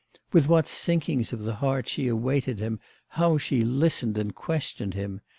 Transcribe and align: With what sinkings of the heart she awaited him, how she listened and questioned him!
With 0.33 0.47
what 0.49 0.67
sinkings 0.67 1.31
of 1.31 1.43
the 1.43 1.57
heart 1.57 1.87
she 1.87 2.07
awaited 2.07 2.57
him, 2.59 2.79
how 3.09 3.37
she 3.37 3.63
listened 3.63 4.17
and 4.17 4.33
questioned 4.33 4.95
him! 4.95 5.21